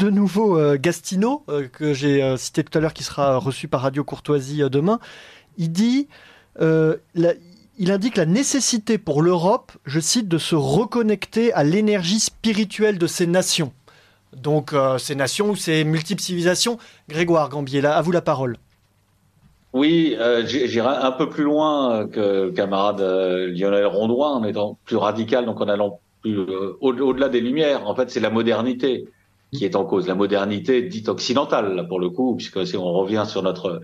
de 0.00 0.10
nouveau 0.10 0.58
Gastino, 0.76 1.44
que 1.72 1.92
j'ai 1.92 2.36
cité 2.36 2.64
tout 2.64 2.76
à 2.76 2.80
l'heure, 2.80 2.94
qui 2.94 3.04
sera 3.04 3.36
reçu 3.36 3.68
par 3.68 3.82
Radio 3.82 4.02
Courtoisie 4.02 4.62
demain. 4.70 4.98
Il 5.58 5.70
dit, 5.72 6.08
il 6.58 7.90
indique 7.90 8.16
la 8.16 8.26
nécessité 8.26 8.98
pour 8.98 9.22
l'Europe, 9.22 9.72
je 9.84 10.00
cite, 10.00 10.26
de 10.26 10.38
se 10.38 10.54
reconnecter 10.54 11.52
à 11.52 11.64
l'énergie 11.64 12.20
spirituelle 12.20 12.98
de 12.98 13.06
ces 13.06 13.26
nations. 13.26 13.72
Donc 14.36 14.74
ces 14.98 15.14
nations 15.14 15.50
ou 15.50 15.56
ces 15.56 15.84
multiples 15.84 16.22
civilisations. 16.22 16.78
Grégoire 17.08 17.48
Gambier, 17.48 17.80
là, 17.80 17.96
à 17.96 18.02
vous 18.02 18.12
la 18.12 18.22
parole. 18.22 18.56
Oui, 19.72 20.16
euh, 20.18 20.44
j'irai 20.46 20.96
un 20.96 21.12
peu 21.12 21.28
plus 21.28 21.44
loin 21.44 22.08
que 22.08 22.46
le 22.46 22.50
camarade 22.50 23.00
euh, 23.00 23.46
Lionel 23.52 23.86
Rondoin 23.86 24.32
en 24.32 24.44
étant 24.44 24.78
plus 24.84 24.96
radical, 24.96 25.46
donc 25.46 25.60
en 25.60 25.68
allant 25.68 26.00
euh, 26.26 26.76
au-delà 26.80 27.28
des 27.28 27.40
lumières. 27.40 27.86
En 27.86 27.94
fait, 27.94 28.10
c'est 28.10 28.20
la 28.20 28.30
modernité 28.30 29.04
qui 29.52 29.64
est 29.64 29.76
en 29.76 29.84
cause, 29.84 30.06
la 30.06 30.14
modernité 30.14 30.82
dite 30.82 31.08
occidentale 31.08 31.74
là, 31.74 31.84
pour 31.84 32.00
le 32.00 32.10
coup, 32.10 32.36
puisque 32.36 32.66
si 32.66 32.76
on 32.76 32.92
revient 32.92 33.24
sur 33.26 33.42
notre 33.42 33.80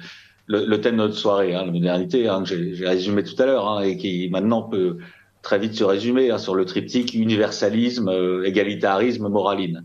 le, 0.46 0.76
thème 0.80 0.96
de 0.96 1.02
notre 1.02 1.16
soirée, 1.16 1.54
hein, 1.54 1.66
la 1.66 1.72
modernité 1.72 2.28
hein, 2.28 2.44
que 2.44 2.74
j'ai 2.74 2.86
résumé 2.86 3.24
tout 3.24 3.34
à 3.42 3.46
l'heure 3.46 3.68
hein, 3.68 3.82
et 3.82 3.96
qui 3.96 4.28
maintenant 4.30 4.62
peut 4.62 4.98
très 5.42 5.58
vite 5.58 5.74
se 5.74 5.84
résumer 5.84 6.30
hein, 6.30 6.38
sur 6.38 6.54
le 6.54 6.64
triptyque 6.64 7.14
universalisme, 7.14 8.08
euh, 8.08 8.44
égalitarisme, 8.44 9.28
moraline. 9.28 9.84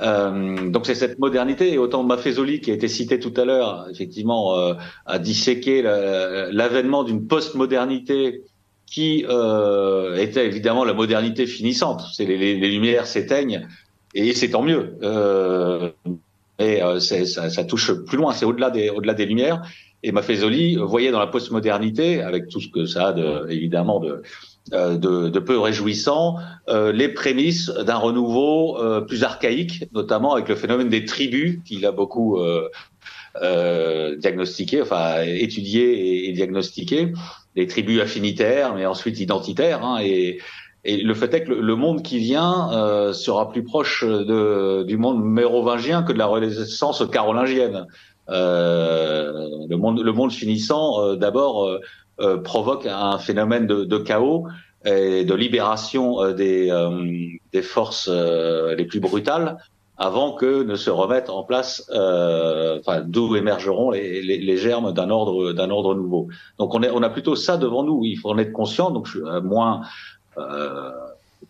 Euh, 0.00 0.70
donc 0.70 0.86
c'est 0.86 0.94
cette 0.96 1.18
modernité 1.18 1.72
et 1.72 1.78
autant 1.78 2.02
Maffezoli 2.02 2.60
qui 2.60 2.72
a 2.72 2.74
été 2.74 2.88
cité 2.88 3.20
tout 3.20 3.32
à 3.36 3.44
l'heure 3.44 3.86
effectivement 3.92 4.58
euh, 4.58 4.74
a 5.06 5.20
disséqué 5.20 5.82
l'avènement 5.82 7.04
d'une 7.04 7.28
post-modernité 7.28 8.42
qui 8.86 9.24
euh, 9.28 10.16
était 10.16 10.46
évidemment 10.46 10.84
la 10.84 10.94
modernité 10.94 11.46
finissante. 11.46 12.02
C'est 12.12 12.26
les, 12.26 12.36
les, 12.36 12.70
lumières 12.70 13.06
s'éteignent 13.06 13.66
et 14.14 14.32
c'est 14.34 14.50
tant 14.50 14.62
mieux. 14.62 14.96
Euh, 15.02 15.90
et 16.58 16.82
euh, 16.82 17.00
ça, 17.00 17.50
ça, 17.50 17.64
touche 17.64 17.92
plus 17.92 18.16
loin, 18.16 18.32
c'est 18.32 18.44
au-delà 18.44 18.70
des 18.70 18.90
au-delà 18.90 19.14
des 19.14 19.26
lumières. 19.26 19.62
Et 20.02 20.12
Maffezoli 20.12 20.76
voyait 20.76 21.10
dans 21.10 21.18
la 21.18 21.26
post-modernité, 21.26 22.20
avec 22.20 22.48
tout 22.48 22.60
ce 22.60 22.68
que 22.68 22.84
ça 22.84 23.08
a 23.08 23.12
de, 23.12 23.50
évidemment 23.50 24.00
de 24.00 24.22
euh, 24.72 24.96
de, 24.96 25.28
de, 25.28 25.38
peu 25.40 25.58
réjouissant, 25.58 26.38
euh, 26.68 26.90
les 26.90 27.10
prémices 27.10 27.68
d'un 27.68 27.96
renouveau 27.96 28.78
euh, 28.78 29.02
plus 29.02 29.22
archaïque, 29.22 29.84
notamment 29.92 30.32
avec 30.32 30.48
le 30.48 30.56
phénomène 30.56 30.88
des 30.88 31.04
tribus 31.04 31.58
qu'il 31.66 31.84
a 31.84 31.92
beaucoup 31.92 32.38
diagnostiqué, 34.18 34.80
enfin 34.80 35.20
étudié 35.20 36.30
et, 36.30 36.32
diagnostiqué, 36.32 37.12
les 37.56 37.66
tribus 37.66 38.00
affinitaires, 38.00 38.74
mais 38.74 38.86
ensuite 38.86 39.20
identitaires, 39.20 39.84
hein, 39.84 39.98
et, 40.02 40.38
et 40.84 40.98
le 40.98 41.14
fait 41.14 41.32
est 41.34 41.44
que 41.44 41.52
le 41.52 41.76
monde 41.76 42.02
qui 42.02 42.18
vient 42.18 43.12
sera 43.12 43.48
plus 43.48 43.64
proche 43.64 44.04
de, 44.04 44.82
du 44.82 44.96
monde 44.96 45.24
mérovingien 45.24 46.02
que 46.02 46.12
de 46.12 46.18
la 46.18 46.26
renaissance 46.26 47.02
carolingienne. 47.10 47.86
le 48.28 49.76
monde, 49.76 50.02
le 50.02 50.12
monde 50.12 50.32
finissant 50.32 51.14
d'abord 51.16 51.80
euh, 52.20 52.40
provoque 52.40 52.86
un 52.86 53.18
phénomène 53.18 53.66
de, 53.66 53.82
de, 53.82 53.98
chaos 53.98 54.46
et 54.84 55.24
de 55.24 55.34
libération 55.34 56.22
euh, 56.22 56.32
des, 56.32 56.70
euh, 56.70 57.04
des 57.52 57.62
forces 57.62 58.08
les 58.08 58.84
plus 58.84 59.00
brutales 59.00 59.56
avant 59.98 60.32
que 60.34 60.62
ne 60.62 60.76
se 60.76 60.90
remettent 60.90 61.28
en 61.28 61.42
place, 61.42 61.88
enfin, 61.90 63.00
d'où 63.04 63.34
émergeront 63.34 63.90
les, 63.90 64.22
les, 64.22 64.38
les 64.38 64.56
germes 64.56 64.92
d'un 64.92 65.10
ordre, 65.10 65.52
d'un 65.52 65.70
ordre 65.70 65.94
nouveau. 65.94 66.28
Donc 66.58 66.74
on, 66.74 66.82
est, 66.82 66.90
on 66.90 67.02
a 67.02 67.10
plutôt 67.10 67.34
ça 67.34 67.56
devant 67.56 67.82
nous. 67.82 68.04
Il 68.04 68.16
faut 68.16 68.30
en 68.30 68.38
être 68.38 68.52
conscient. 68.52 68.90
Donc 68.90 69.06
je 69.06 69.18
suis 69.18 69.20
moins 69.42 69.82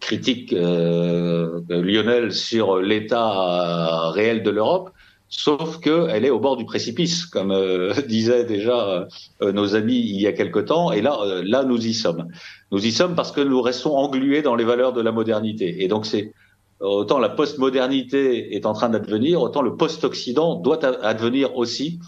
critique 0.00 0.52
Lionel 0.52 2.32
sur 2.32 2.78
l'état 2.78 4.10
réel 4.10 4.42
de 4.42 4.50
l'Europe, 4.50 4.90
sauf 5.36 5.80
qu'elle 5.80 6.24
est 6.24 6.30
au 6.30 6.38
bord 6.38 6.56
du 6.56 6.64
précipice, 6.64 7.26
comme 7.26 7.50
euh, 7.50 7.92
disaient 8.08 8.44
déjà 8.44 9.08
euh, 9.42 9.52
nos 9.52 9.74
amis 9.74 9.98
il 9.98 10.20
y 10.20 10.26
a 10.26 10.32
quelque 10.32 10.60
temps, 10.60 10.92
et 10.92 11.02
là, 11.02 11.18
euh, 11.22 11.42
là, 11.44 11.64
nous 11.64 11.84
y 11.86 11.94
sommes. 11.94 12.28
Nous 12.70 12.86
y 12.86 12.92
sommes 12.92 13.14
parce 13.14 13.32
que 13.32 13.40
nous 13.40 13.60
restons 13.60 13.96
englués 13.96 14.42
dans 14.42 14.54
les 14.54 14.64
valeurs 14.64 14.92
de 14.92 15.00
la 15.00 15.12
modernité. 15.12 15.82
Et 15.82 15.88
donc, 15.88 16.06
c'est 16.06 16.32
autant 16.80 17.18
la 17.18 17.28
postmodernité 17.28 18.54
est 18.54 18.66
en 18.66 18.74
train 18.74 18.90
d'advenir, 18.90 19.40
autant 19.40 19.62
le 19.62 19.76
post-Occident 19.76 20.56
doit 20.56 20.84
advenir 21.04 21.56
aussi. 21.56 21.98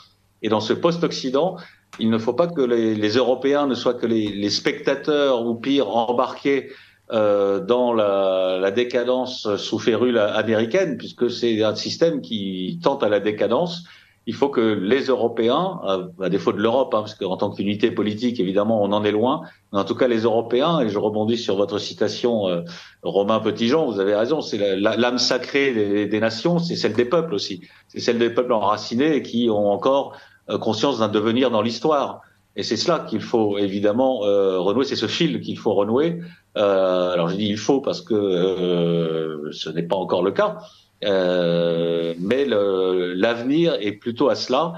Et 0.43 0.49
dans 0.49 0.61
ce 0.61 0.73
post-Occident, 0.73 1.57
il 1.99 2.11
ne 2.11 2.19
faut 2.19 2.35
pas 2.35 2.47
que 2.47 2.61
les, 2.61 2.95
les 2.95 3.11
Européens 3.11 3.67
ne 3.67 3.75
soient 3.75 3.95
que 3.95 4.07
les, 4.07 4.29
les 4.29 4.51
spectateurs 4.51 5.47
ou 5.47 5.55
pire 5.55 5.97
embarqués 5.97 6.71
euh, 7.13 7.61
dans 7.61 7.93
la, 7.93 8.59
la, 8.61 8.71
décadence 8.71 9.57
sous 9.57 9.79
férule 9.79 10.19
américaine, 10.19 10.99
puisque 10.99 11.31
c'est 11.31 11.63
un 11.63 11.77
système 11.77 12.21
qui 12.21 12.81
tente 12.83 13.03
à 13.03 13.09
la 13.09 13.21
décadence. 13.21 13.85
Il 14.29 14.35
faut 14.35 14.49
que 14.49 14.61
les 14.61 15.05
Européens, 15.05 15.81
à, 16.21 16.29
défaut 16.29 16.53
de 16.53 16.59
l'Europe, 16.59 16.93
hein, 16.95 17.01
parce 17.01 17.15
qu'en 17.15 17.37
tant 17.37 17.51
qu'unité 17.51 17.93
politique, 17.93 18.41
évidemment, 18.41 18.83
on 18.83 18.93
en 18.93 19.05
est 19.05 19.13
loin, 19.13 19.43
mais 19.73 19.79
en 19.79 19.85
tout 19.85 19.95
cas 19.95 20.09
les 20.09 20.21
Européens, 20.23 20.81
et 20.81 20.89
je 20.89 20.99
rebondis 20.99 21.39
sur 21.39 21.57
votre 21.57 21.79
citation, 21.79 22.49
euh, 22.49 22.63
Romain 23.03 23.39
Petitjean, 23.39 23.87
vous 23.87 24.01
avez 24.01 24.17
raison, 24.17 24.41
c'est 24.41 24.77
l'âme 24.77 25.19
sacrée 25.19 26.07
des, 26.07 26.21
nations, 26.21 26.59
c'est 26.59 26.77
celle 26.77 26.95
des 26.95 27.05
peuples 27.05 27.35
aussi, 27.35 27.63
c'est 27.87 28.01
celle 28.01 28.19
des 28.19 28.31
peuples 28.31 28.53
enracinés 28.53 29.23
qui 29.23 29.49
ont 29.49 29.71
encore 29.71 30.17
euh, 30.51 30.59
conscience 30.59 30.99
d'un 30.99 31.09
devenir 31.09 31.51
dans 31.51 31.63
l'histoire. 31.63 32.23
Et 32.57 32.63
c'est 32.63 32.79
cela 32.79 33.01
qu'il 33.01 33.21
faut 33.21 33.59
évidemment 33.59 34.25
euh, 34.25 34.59
renouer, 34.59 34.85
c'est 34.85 34.97
ce 34.97 35.07
fil 35.07 35.41
qu'il 35.41 35.59
faut 35.59 35.75
renouer. 35.75 36.21
Euh, 36.57 37.11
alors 37.13 37.29
je 37.29 37.37
dis 37.37 37.49
il 37.49 37.59
faut 37.59 37.83
parce 37.83 38.01
que 38.01 38.15
euh, 38.15 39.53
ce 39.53 39.69
n'est 39.69 39.83
pas 39.83 39.97
encore 39.97 40.23
le 40.23 40.33
cas, 40.33 40.57
euh, 41.05 42.15
mais 42.19 42.47
l'avenir 42.47 43.77
est 43.81 43.93
plutôt 43.93 44.29
à 44.29 44.35
cela 44.35 44.75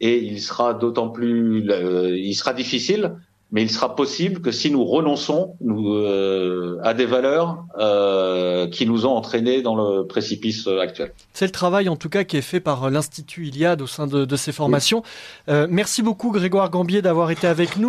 et 0.00 0.18
il 0.18 0.40
sera 0.40 0.74
d'autant 0.74 1.08
plus, 1.08 1.66
il 1.68 2.34
sera 2.34 2.52
difficile 2.52 3.12
mais 3.54 3.62
il 3.62 3.70
sera 3.70 3.94
possible 3.94 4.40
que 4.40 4.50
si 4.50 4.72
nous 4.72 4.84
renonçons 4.84 5.54
nous, 5.60 5.94
euh, 5.94 6.80
à 6.82 6.92
des 6.92 7.06
valeurs 7.06 7.64
euh, 7.78 8.66
qui 8.66 8.84
nous 8.84 9.06
ont 9.06 9.12
entraînés 9.12 9.62
dans 9.62 9.76
le 9.76 10.06
précipice 10.08 10.66
actuel. 10.66 11.12
C'est 11.32 11.44
le 11.44 11.52
travail 11.52 11.88
en 11.88 11.94
tout 11.94 12.08
cas 12.08 12.24
qui 12.24 12.36
est 12.36 12.42
fait 12.42 12.58
par 12.58 12.90
l'Institut 12.90 13.46
Iliade 13.46 13.80
au 13.80 13.86
sein 13.86 14.08
de, 14.08 14.24
de 14.24 14.36
ces 14.36 14.50
formations. 14.50 15.04
Euh, 15.48 15.68
merci 15.70 16.02
beaucoup 16.02 16.32
Grégoire 16.32 16.68
Gambier 16.68 17.00
d'avoir 17.00 17.30
été 17.30 17.46
avec 17.46 17.76
nous. 17.76 17.82